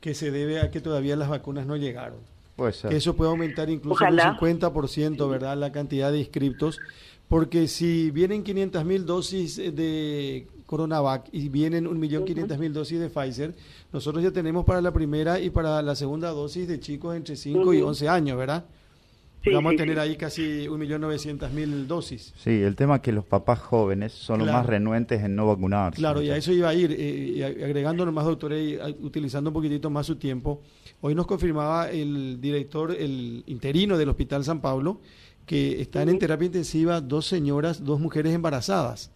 que 0.00 0.14
se 0.14 0.30
debe 0.30 0.60
a 0.60 0.70
que 0.70 0.80
todavía 0.80 1.16
las 1.16 1.28
vacunas 1.28 1.66
no 1.66 1.76
llegaron. 1.76 2.18
Que 2.88 2.96
eso 2.96 3.14
puede 3.14 3.30
aumentar 3.30 3.68
incluso 3.68 4.04
un 4.04 4.16
50%, 4.16 5.28
¿verdad? 5.28 5.56
La 5.56 5.72
cantidad 5.72 6.12
de 6.12 6.20
inscriptos. 6.20 6.80
Porque 7.28 7.68
si 7.68 8.10
vienen 8.10 8.44
500 8.44 8.84
mil 8.84 9.06
dosis 9.06 9.56
de 9.56 10.46
Coronavac 10.66 11.28
y 11.32 11.48
vienen 11.48 11.86
1.500.000 11.86 12.72
dosis 12.72 13.00
de 13.00 13.08
Pfizer, 13.08 13.54
nosotros 13.92 14.22
ya 14.22 14.30
tenemos 14.30 14.64
para 14.64 14.80
la 14.80 14.92
primera 14.92 15.40
y 15.40 15.50
para 15.50 15.82
la 15.82 15.94
segunda 15.94 16.30
dosis 16.30 16.66
de 16.68 16.80
chicos 16.80 17.16
entre 17.16 17.36
5 17.36 17.74
y 17.74 17.82
11 17.82 18.08
años, 18.08 18.38
¿verdad? 18.38 18.64
Vamos 19.52 19.74
a 19.74 19.76
tener 19.76 19.98
ahí 19.98 20.16
casi 20.16 20.66
1.900.000 20.66 21.86
dosis. 21.86 22.32
Sí, 22.36 22.62
el 22.62 22.76
tema 22.76 22.96
es 22.96 23.02
que 23.02 23.12
los 23.12 23.24
papás 23.24 23.58
jóvenes 23.58 24.12
son 24.12 24.38
los 24.40 24.48
más 24.48 24.64
renuentes 24.66 25.22
en 25.22 25.36
no 25.36 25.46
vacunarse. 25.46 25.98
Claro, 25.98 26.22
y 26.22 26.30
a 26.30 26.36
eso 26.36 26.52
iba 26.52 26.68
a 26.68 26.74
ir, 26.74 26.94
eh, 26.98 27.62
agregando 27.64 28.10
más, 28.10 28.24
doctor, 28.24 28.52
y 28.52 28.78
utilizando 29.00 29.50
un 29.50 29.54
poquitito 29.54 29.90
más 29.90 30.06
su 30.06 30.16
tiempo. 30.16 30.62
Hoy 31.00 31.14
nos 31.14 31.26
confirmaba 31.26 31.90
el 31.90 32.40
director, 32.40 32.92
el 32.92 33.42
interino 33.46 33.98
del 33.98 34.08
Hospital 34.08 34.44
San 34.44 34.60
Pablo, 34.60 35.00
que 35.46 35.80
están 35.82 36.08
en 36.08 36.18
terapia 36.18 36.46
intensiva 36.46 37.00
dos 37.00 37.26
señoras, 37.26 37.84
dos 37.84 38.00
mujeres 38.00 38.34
embarazadas. 38.34 39.10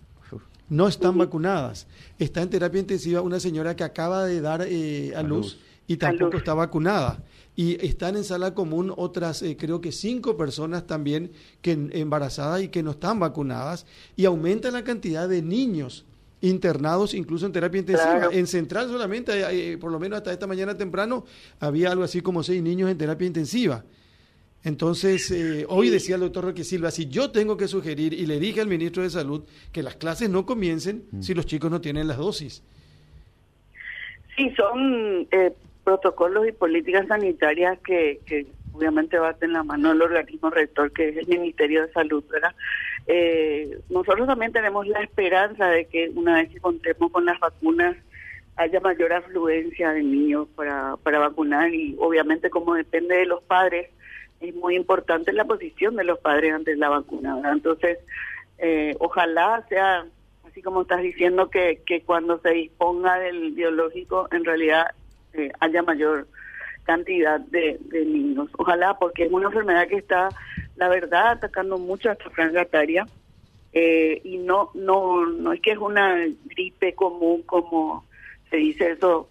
No 0.68 0.86
están 0.86 1.16
vacunadas. 1.16 1.86
Está 2.18 2.42
en 2.42 2.50
terapia 2.50 2.80
intensiva 2.80 3.22
una 3.22 3.40
señora 3.40 3.74
que 3.74 3.84
acaba 3.84 4.26
de 4.26 4.42
dar 4.42 4.66
eh, 4.68 5.14
a, 5.16 5.22
luz, 5.22 5.58
y 5.86 5.96
tampoco 5.96 6.36
está 6.36 6.52
vacunada 6.52 7.24
y 7.58 7.84
están 7.84 8.14
en 8.14 8.22
sala 8.22 8.54
común 8.54 8.94
otras, 8.96 9.42
eh, 9.42 9.56
creo 9.58 9.80
que 9.80 9.90
cinco 9.90 10.36
personas 10.36 10.86
también 10.86 11.32
que 11.60 11.72
embarazadas 11.72 12.62
y 12.62 12.68
que 12.68 12.84
no 12.84 12.92
están 12.92 13.18
vacunadas, 13.18 13.84
y 14.14 14.26
aumenta 14.26 14.70
la 14.70 14.84
cantidad 14.84 15.28
de 15.28 15.42
niños 15.42 16.04
internados 16.40 17.14
incluso 17.14 17.46
en 17.46 17.52
terapia 17.52 17.80
intensiva. 17.80 18.28
En 18.30 18.46
Central 18.46 18.86
solamente, 18.86 19.32
eh, 19.72 19.76
por 19.76 19.90
lo 19.90 19.98
menos 19.98 20.18
hasta 20.18 20.32
esta 20.32 20.46
mañana 20.46 20.76
temprano, 20.76 21.24
había 21.58 21.90
algo 21.90 22.04
así 22.04 22.20
como 22.20 22.44
seis 22.44 22.62
niños 22.62 22.92
en 22.92 22.96
terapia 22.96 23.26
intensiva. 23.26 23.84
Entonces, 24.62 25.28
eh, 25.32 25.66
hoy 25.68 25.90
decía 25.90 26.14
el 26.14 26.20
doctor 26.20 26.44
Roque 26.44 26.62
Silva, 26.62 26.92
si 26.92 27.08
yo 27.08 27.32
tengo 27.32 27.56
que 27.56 27.66
sugerir, 27.66 28.12
y 28.12 28.24
le 28.26 28.38
dije 28.38 28.60
al 28.60 28.68
ministro 28.68 29.02
de 29.02 29.10
Salud, 29.10 29.42
que 29.72 29.82
las 29.82 29.96
clases 29.96 30.30
no 30.30 30.46
comiencen 30.46 31.06
mm. 31.10 31.22
si 31.22 31.34
los 31.34 31.44
chicos 31.44 31.72
no 31.72 31.80
tienen 31.80 32.06
las 32.06 32.18
dosis. 32.18 32.62
Sí, 34.36 34.48
son 34.54 35.26
protocolos 35.88 36.46
y 36.46 36.52
políticas 36.52 37.06
sanitarias 37.06 37.78
que, 37.78 38.20
que 38.26 38.46
obviamente 38.74 39.18
baten 39.18 39.54
la 39.54 39.62
mano 39.62 39.88
del 39.88 40.02
organismo 40.02 40.50
rector, 40.50 40.92
que 40.92 41.08
es 41.08 41.16
el 41.16 41.26
Ministerio 41.28 41.86
de 41.86 41.92
Salud. 41.94 42.22
Eh, 43.06 43.80
nosotros 43.88 44.26
también 44.26 44.52
tenemos 44.52 44.86
la 44.86 45.00
esperanza 45.00 45.66
de 45.68 45.86
que 45.86 46.10
una 46.14 46.34
vez 46.34 46.50
que 46.50 46.60
contemos 46.60 47.10
con 47.10 47.24
las 47.24 47.40
vacunas 47.40 47.96
haya 48.56 48.80
mayor 48.80 49.14
afluencia 49.14 49.92
de 49.92 50.02
niños 50.02 50.46
para, 50.54 50.98
para 50.98 51.20
vacunar 51.20 51.72
y 51.72 51.96
obviamente 51.98 52.50
como 52.50 52.74
depende 52.74 53.16
de 53.16 53.24
los 53.24 53.42
padres, 53.44 53.88
es 54.40 54.54
muy 54.56 54.76
importante 54.76 55.32
la 55.32 55.46
posición 55.46 55.96
de 55.96 56.04
los 56.04 56.18
padres 56.18 56.52
ante 56.52 56.76
la 56.76 56.90
vacuna, 56.90 57.36
¿verdad? 57.36 57.52
Entonces, 57.54 57.98
eh, 58.58 58.94
ojalá 58.98 59.64
sea 59.70 60.04
así 60.46 60.60
como 60.60 60.82
estás 60.82 61.00
diciendo 61.00 61.48
que, 61.48 61.80
que 61.86 62.02
cuando 62.02 62.38
se 62.40 62.50
disponga 62.50 63.18
del 63.20 63.52
biológico, 63.52 64.28
en 64.32 64.44
realidad 64.44 64.88
haya 65.60 65.82
mayor 65.82 66.26
cantidad 66.84 67.38
de, 67.38 67.78
niños. 67.92 68.48
Ojalá, 68.56 68.98
porque 68.98 69.24
es 69.24 69.32
una 69.32 69.46
enfermedad 69.46 69.86
que 69.88 69.96
está, 69.96 70.30
la 70.76 70.88
verdad, 70.88 71.32
atacando 71.32 71.76
mucho 71.76 72.08
a 72.08 72.12
esta 72.12 72.30
franja 72.30 72.62
etaria. 72.62 73.06
Eh, 73.74 74.22
y 74.24 74.38
no, 74.38 74.70
no, 74.74 75.26
no 75.26 75.52
es 75.52 75.60
que 75.60 75.72
es 75.72 75.78
una 75.78 76.16
gripe 76.46 76.94
común 76.94 77.42
como 77.42 78.06
se 78.50 78.56
dice 78.56 78.92
eso. 78.92 79.28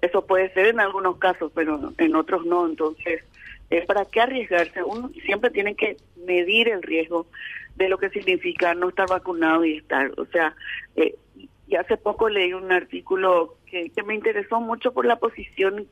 Eso 0.00 0.26
puede 0.26 0.52
ser 0.52 0.66
en 0.66 0.80
algunos 0.80 1.18
casos, 1.18 1.50
pero 1.54 1.92
en 1.98 2.14
otros 2.14 2.46
no. 2.46 2.66
Entonces, 2.66 3.24
es 3.70 3.86
¿para 3.86 4.04
qué 4.04 4.20
arriesgarse? 4.20 4.82
Uno 4.84 5.10
siempre 5.24 5.50
tiene 5.50 5.74
que 5.74 5.96
medir 6.24 6.68
el 6.68 6.82
riesgo 6.82 7.26
de 7.76 7.88
lo 7.88 7.98
que 7.98 8.10
significa 8.10 8.74
no 8.74 8.90
estar 8.90 9.08
vacunado 9.08 9.64
y 9.64 9.78
estar. 9.78 10.12
O 10.18 10.26
sea, 10.26 10.54
eh, 10.94 11.16
hace 11.78 11.96
poco 11.96 12.28
leí 12.28 12.52
un 12.52 12.72
artículo 12.72 13.56
que, 13.66 13.90
me 14.04 14.14
interesó 14.14 14.60
mucho 14.60 14.92
por 14.92 15.06
la 15.06 15.16
posición 15.16 15.86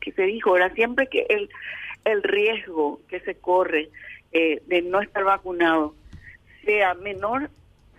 que, 0.00 0.12
se 0.12 0.22
dijo. 0.22 0.50
Ahora, 0.50 0.70
siempre 0.74 1.08
que 1.08 1.26
el, 1.28 1.48
el 2.04 2.22
riesgo 2.22 3.00
que 3.08 3.20
se 3.20 3.34
corre 3.34 3.90
eh, 4.32 4.62
de 4.66 4.82
no 4.82 5.00
estar 5.00 5.24
vacunado 5.24 5.94
sea 6.64 6.94
menor, 6.94 7.50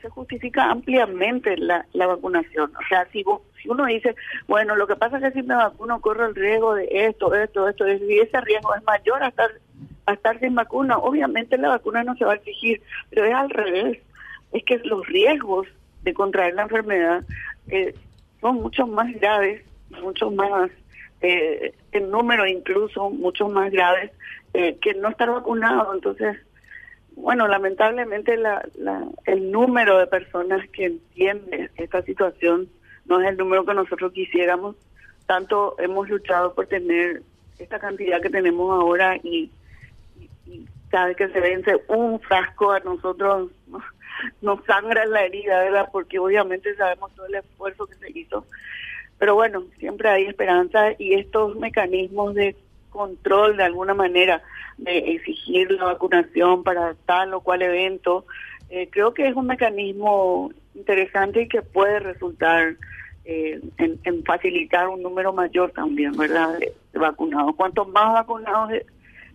se 0.01 0.09
justifica 0.09 0.69
ampliamente 0.69 1.57
la, 1.57 1.85
la 1.93 2.07
vacunación. 2.07 2.75
O 2.75 2.87
sea, 2.87 3.07
si, 3.11 3.23
si 3.61 3.69
uno 3.69 3.85
dice, 3.85 4.15
bueno, 4.47 4.75
lo 4.75 4.85
que 4.85 4.97
pasa 4.97 5.17
es 5.17 5.23
que 5.23 5.41
si 5.41 5.47
me 5.47 5.55
vacuno 5.55 6.01
corro 6.01 6.25
el 6.25 6.35
riesgo 6.35 6.75
de 6.75 6.87
esto, 6.91 7.33
esto, 7.33 7.69
esto, 7.69 7.87
y 7.87 8.19
ese 8.19 8.41
riesgo 8.41 8.75
es 8.75 8.83
mayor 8.83 9.23
a 9.23 9.29
estar, 9.29 9.49
a 10.05 10.13
estar 10.13 10.39
sin 10.39 10.55
vacuna, 10.55 10.97
obviamente 10.97 11.57
la 11.57 11.69
vacuna 11.69 12.03
no 12.03 12.15
se 12.17 12.25
va 12.25 12.33
a 12.33 12.35
exigir, 12.35 12.81
pero 13.09 13.25
es 13.25 13.33
al 13.33 13.49
revés. 13.49 13.99
Es 14.51 14.63
que 14.65 14.77
los 14.79 15.07
riesgos 15.07 15.67
de 16.03 16.13
contraer 16.13 16.53
la 16.53 16.63
enfermedad 16.63 17.23
eh, 17.67 17.95
son 18.41 18.55
mucho 18.55 18.85
más 18.87 19.11
graves, 19.19 19.63
mucho 20.01 20.29
más, 20.31 20.69
eh, 21.21 21.73
en 21.91 22.11
número 22.11 22.45
incluso, 22.45 23.09
mucho 23.09 23.47
más 23.47 23.71
graves 23.71 24.11
eh, 24.53 24.77
que 24.81 24.93
no 24.93 25.09
estar 25.09 25.29
vacunado. 25.29 25.93
Entonces, 25.93 26.37
bueno, 27.15 27.47
lamentablemente 27.47 28.35
la, 28.37 28.67
la, 28.75 29.05
el 29.25 29.51
número 29.51 29.97
de 29.97 30.07
personas 30.07 30.67
que 30.69 30.85
entienden 30.85 31.69
esta 31.77 32.01
situación 32.01 32.67
no 33.05 33.21
es 33.21 33.29
el 33.29 33.37
número 33.37 33.65
que 33.65 33.73
nosotros 33.73 34.11
quisiéramos. 34.11 34.75
Tanto 35.25 35.75
hemos 35.79 36.09
luchado 36.09 36.53
por 36.53 36.67
tener 36.67 37.21
esta 37.59 37.79
cantidad 37.79 38.21
que 38.21 38.29
tenemos 38.29 38.69
ahora 38.71 39.15
y 39.23 39.49
cada 40.89 41.07
vez 41.07 41.17
que 41.17 41.29
se 41.29 41.39
vence 41.39 41.81
un 41.87 42.19
frasco 42.19 42.71
a 42.71 42.79
nosotros 42.81 43.49
nos 44.41 44.63
sangra 44.65 45.05
la 45.05 45.23
herida, 45.23 45.59
¿verdad? 45.59 45.89
Porque 45.91 46.19
obviamente 46.19 46.75
sabemos 46.75 47.11
todo 47.15 47.25
el 47.27 47.35
esfuerzo 47.35 47.87
que 47.87 47.95
se 47.95 48.17
hizo. 48.17 48.45
Pero 49.17 49.35
bueno, 49.35 49.63
siempre 49.79 50.09
hay 50.09 50.25
esperanza 50.25 50.91
y 50.97 51.13
estos 51.13 51.55
mecanismos 51.55 52.35
de 52.35 52.55
control 52.89 53.57
de 53.57 53.63
alguna 53.63 53.93
manera, 53.93 54.41
de 54.77 54.97
exigir 54.97 55.71
la 55.71 55.85
vacunación 55.85 56.63
para 56.63 56.95
tal 57.05 57.33
o 57.33 57.41
cual 57.41 57.61
evento, 57.61 58.25
eh, 58.69 58.87
creo 58.89 59.13
que 59.13 59.27
es 59.27 59.35
un 59.35 59.47
mecanismo 59.47 60.51
interesante 60.75 61.43
y 61.43 61.47
que 61.47 61.61
puede 61.61 61.99
resultar 61.99 62.75
eh, 63.25 63.61
en, 63.77 64.23
facilitar 64.23 64.87
un 64.87 65.01
número 65.01 65.31
mayor 65.31 65.71
también, 65.71 66.15
¿verdad?, 66.17 66.59
de, 66.59 66.73
vacunados. 66.93 67.55
Cuanto 67.55 67.85
más 67.85 68.13
vacunados, 68.13 68.71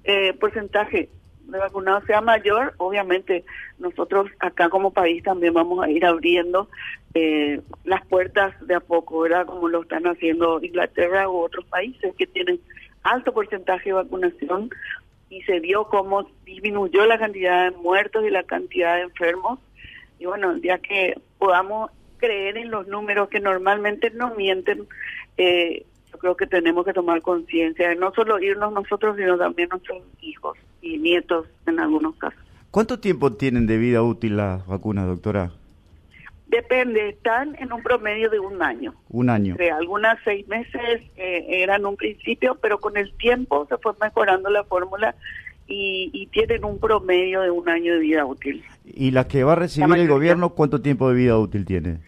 eh, 0.04 0.32
porcentaje 0.34 1.08
de 1.48 1.58
vacunados 1.58 2.04
sea 2.04 2.20
mayor, 2.20 2.74
obviamente 2.76 3.44
nosotros 3.78 4.30
acá 4.38 4.68
como 4.68 4.92
país 4.92 5.22
también 5.22 5.54
vamos 5.54 5.82
a 5.82 5.90
ir 5.90 6.04
abriendo 6.04 6.68
eh, 7.14 7.60
las 7.84 8.04
puertas 8.06 8.54
de 8.66 8.74
a 8.74 8.80
poco, 8.80 9.20
¿verdad? 9.20 9.46
Como 9.46 9.68
lo 9.68 9.82
están 9.82 10.06
haciendo 10.06 10.62
Inglaterra 10.62 11.28
u 11.28 11.38
otros 11.38 11.64
países 11.66 12.14
que 12.16 12.26
tienen 12.26 12.60
alto 13.02 13.32
porcentaje 13.32 13.90
de 13.90 13.94
vacunación 13.94 14.70
y 15.30 15.42
se 15.42 15.60
vio 15.60 15.84
cómo 15.88 16.30
disminuyó 16.44 17.06
la 17.06 17.18
cantidad 17.18 17.70
de 17.70 17.76
muertos 17.76 18.24
y 18.24 18.30
la 18.30 18.42
cantidad 18.42 18.96
de 18.96 19.02
enfermos. 19.02 19.58
Y 20.18 20.26
bueno, 20.26 20.56
ya 20.58 20.78
que 20.78 21.18
podamos 21.38 21.90
creer 22.18 22.58
en 22.58 22.70
los 22.70 22.86
números 22.88 23.28
que 23.28 23.40
normalmente 23.40 24.10
no 24.10 24.34
mienten, 24.34 24.86
eh, 25.36 25.86
yo 26.12 26.18
creo 26.18 26.36
que 26.36 26.46
tenemos 26.46 26.84
que 26.84 26.92
tomar 26.92 27.20
conciencia 27.22 27.90
de 27.90 27.96
no 27.96 28.12
solo 28.12 28.38
irnos 28.38 28.72
nosotros, 28.72 29.16
sino 29.16 29.36
también 29.36 29.68
nuestros 29.70 30.02
hijos 30.20 30.58
y 30.80 30.98
nietos 30.98 31.46
en 31.66 31.80
algunos 31.80 32.16
casos. 32.16 32.40
¿Cuánto 32.70 32.98
tiempo 33.00 33.32
tienen 33.32 33.66
de 33.66 33.78
vida 33.78 34.02
útil 34.02 34.36
las 34.36 34.66
vacunas, 34.66 35.06
doctora? 35.06 35.52
Depende, 36.48 37.10
están 37.10 37.56
en 37.58 37.72
un 37.72 37.82
promedio 37.82 38.30
de 38.30 38.38
un 38.38 38.62
año. 38.62 38.94
Un 39.10 39.28
año. 39.28 39.56
algunas 39.76 40.18
seis 40.24 40.48
meses 40.48 41.02
eh, 41.16 41.44
eran 41.48 41.84
un 41.84 41.96
principio, 41.96 42.56
pero 42.60 42.78
con 42.78 42.96
el 42.96 43.12
tiempo 43.18 43.66
se 43.68 43.76
fue 43.76 43.92
mejorando 44.00 44.48
la 44.48 44.64
fórmula 44.64 45.14
y, 45.66 46.10
y, 46.14 46.26
tienen 46.28 46.64
un 46.64 46.78
promedio 46.78 47.42
de 47.42 47.50
un 47.50 47.68
año 47.68 47.92
de 47.92 47.98
vida 47.98 48.24
útil. 48.24 48.64
¿Y 48.86 49.10
la 49.10 49.28
que 49.28 49.44
va 49.44 49.52
a 49.52 49.56
recibir 49.56 49.98
el 49.98 50.08
gobierno 50.08 50.50
cuánto 50.50 50.80
tiempo 50.80 51.10
de 51.10 51.16
vida 51.16 51.38
útil 51.38 51.66
tiene? 51.66 51.98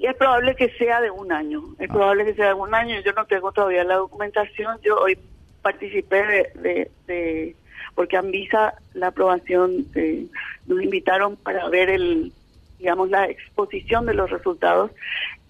Y 0.00 0.06
es 0.06 0.14
probable 0.16 0.54
que 0.54 0.70
sea 0.70 1.00
de 1.00 1.10
un 1.10 1.32
año, 1.32 1.62
es 1.78 1.90
ah. 1.90 1.92
probable 1.92 2.24
que 2.24 2.34
sea 2.34 2.48
de 2.48 2.54
un 2.54 2.74
año, 2.74 3.00
yo 3.00 3.12
no 3.12 3.26
tengo 3.26 3.50
todavía 3.52 3.82
la 3.84 3.96
documentación, 3.96 4.78
yo 4.82 4.96
hoy 4.96 5.18
participé 5.60 6.50
de, 6.54 6.90
de, 7.06 7.56
porque 7.94 8.16
Anvisa 8.16 8.74
la 8.94 9.08
aprobación, 9.08 9.86
eh, 9.96 10.26
nos 10.66 10.82
invitaron 10.82 11.36
para 11.36 11.68
ver 11.68 11.90
el 11.90 12.32
digamos 12.78 13.10
la 13.10 13.28
exposición 13.28 14.06
de 14.06 14.14
los 14.14 14.30
resultados. 14.30 14.90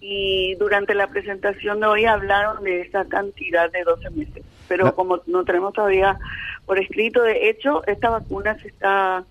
Y 0.01 0.55
durante 0.55 0.95
la 0.95 1.07
presentación 1.07 1.81
de 1.81 1.87
hoy 1.87 2.05
hablaron 2.05 2.63
de 2.63 2.81
esa 2.81 3.05
cantidad 3.05 3.71
de 3.71 3.83
12 3.83 4.09
meses, 4.11 4.43
pero 4.67 4.95
como 4.95 5.21
no 5.27 5.43
tenemos 5.43 5.73
todavía 5.73 6.17
por 6.65 6.79
escrito, 6.79 7.21
de 7.21 7.49
hecho 7.49 7.85
esta 7.85 8.09
vacuna 8.09 8.57
se 8.59 8.69
está 8.69 9.25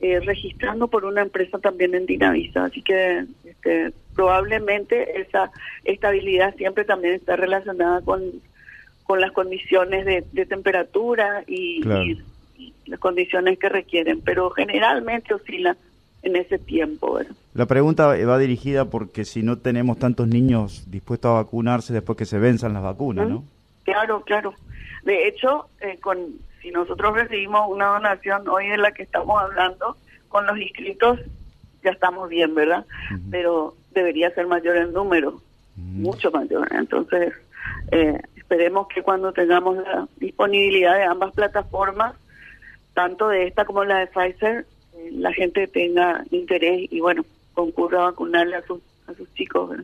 eh, 0.00 0.20
registrando 0.20 0.88
por 0.88 1.04
una 1.04 1.22
empresa 1.22 1.58
también 1.58 1.94
en 1.94 2.06
Dinavisa, 2.06 2.64
así 2.64 2.82
que 2.82 3.24
este, 3.44 3.92
probablemente 4.14 5.20
esa 5.20 5.50
estabilidad 5.84 6.54
siempre 6.56 6.84
también 6.84 7.14
está 7.14 7.36
relacionada 7.36 8.00
con 8.02 8.22
con 9.04 9.20
las 9.20 9.32
condiciones 9.32 10.06
de, 10.06 10.46
temperatura 10.46 11.44
y, 11.46 11.82
las 12.86 12.98
condiciones 12.98 13.58
que 13.58 13.68
requieren, 13.68 14.20
pero 14.20 14.50
generalmente 14.50 15.34
oscila 15.34 15.76
en 16.22 16.36
ese 16.36 16.58
tiempo. 16.58 17.20
La 17.54 17.66
pregunta 17.66 18.06
va 18.06 18.38
dirigida 18.38 18.86
porque 18.86 19.24
si 19.24 19.42
no 19.42 19.58
tenemos 19.58 19.98
tantos 19.98 20.28
niños 20.28 20.90
dispuestos 20.90 21.30
a 21.30 21.34
vacunarse 21.34 21.92
después 21.92 22.16
que 22.16 22.24
se 22.24 22.38
venzan 22.38 22.72
las 22.72 22.82
vacunas, 22.82 23.28
¿no? 23.28 23.44
Claro, 23.84 24.22
claro. 24.22 24.54
De 25.04 25.28
hecho, 25.28 25.66
eh, 25.80 25.98
con 26.00 26.18
si 26.60 26.70
nosotros 26.70 27.14
recibimos 27.14 27.68
una 27.68 27.88
donación 27.88 28.48
hoy 28.48 28.68
de 28.68 28.78
la 28.78 28.92
que 28.92 29.02
estamos 29.02 29.40
hablando, 29.42 29.96
con 30.28 30.46
los 30.46 30.56
inscritos 30.58 31.18
ya 31.82 31.90
estamos 31.90 32.28
bien, 32.28 32.54
¿verdad? 32.54 32.86
Pero 33.30 33.74
debería 33.92 34.30
ser 34.34 34.46
mayor 34.46 34.76
el 34.76 34.92
número, 34.92 35.40
mucho 35.76 36.30
mayor. 36.30 36.68
Entonces, 36.72 37.32
eh, 37.90 38.20
esperemos 38.36 38.88
que 38.88 39.02
cuando 39.02 39.32
tengamos 39.32 39.76
la 39.76 40.06
disponibilidad 40.16 40.96
de 40.96 41.04
ambas 41.04 41.32
plataformas, 41.32 42.14
tanto 42.94 43.28
de 43.28 43.46
esta 43.46 43.64
como 43.64 43.84
la 43.84 43.98
de 43.98 44.06
Pfizer, 44.08 44.66
eh, 44.94 45.10
la 45.12 45.32
gente 45.32 45.66
tenga 45.66 46.24
interés 46.30 46.92
y 46.92 47.00
bueno, 47.00 47.24
concurra 47.54 48.02
a 48.02 48.10
vacunarle 48.10 48.56
a 48.56 48.66
sus, 48.66 48.80
a 49.06 49.14
sus 49.14 49.32
chicos. 49.34 49.78